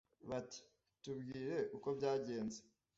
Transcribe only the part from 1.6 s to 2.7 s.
uko byagenze?